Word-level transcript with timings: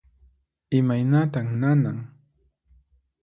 Imaynatan 0.79 1.47
nanan? 1.61 1.99